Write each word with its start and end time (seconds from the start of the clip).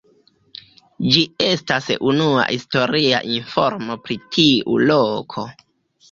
Ĝi 1.15 1.23
estas 1.47 1.89
unua 2.11 2.45
historia 2.51 3.19
informo 3.33 3.97
pri 4.07 4.17
tiu 4.37 4.79
loko. 4.93 5.45